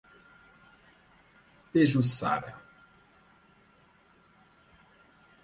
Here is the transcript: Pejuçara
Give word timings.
Pejuçara 1.71 2.57